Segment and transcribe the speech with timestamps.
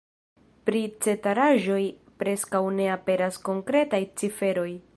[0.69, 1.83] Pri ceteraĵoj
[2.23, 4.69] preskaŭ ne aperas konkretaj ciferoj.